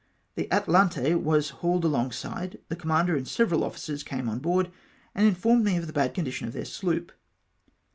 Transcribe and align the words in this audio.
The 0.33 0.47
Atalante 0.51 1.13
was 1.15 1.51
hauled 1.61 1.85
alongside, 1.85 2.57
the 2.69 2.75
commander 2.75 3.15
and 3.15 3.27
several 3.27 3.63
officers 3.63 4.01
came 4.01 4.27
on 4.27 4.39
board, 4.39 4.71
and 5.13 5.27
informed 5.27 5.63
me 5.63 5.77
of 5.77 5.85
the 5.85 5.93
bad 5.93 6.15
condition 6.15 6.47
of 6.47 6.53
their 6.55 6.65
sloop. 6.65 7.11